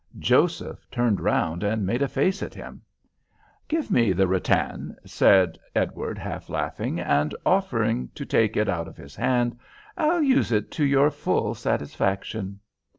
Joseph 0.17 0.87
turned 0.89 1.21
round 1.21 1.61
and 1.61 1.85
made 1.85 2.01
a 2.01 2.07
face 2.07 2.41
at 2.41 2.55
him. 2.55 2.81
"Give 3.67 3.91
me 3.91 4.13
the 4.13 4.27
rattan," 4.27 4.97
said 5.05 5.59
Edward, 5.75 6.17
half 6.17 6.49
laughing, 6.49 6.99
and 6.99 7.35
offering 7.45 8.09
to 8.15 8.25
take 8.25 8.57
it 8.57 8.67
out 8.67 8.87
of 8.87 8.97
his 8.97 9.15
hand. 9.15 9.59
"I'll 9.95 10.23
use 10.23 10.51
it 10.51 10.71
to 10.71 10.85
your 10.85 11.11
full 11.11 11.53
satisfaction." 11.53 12.61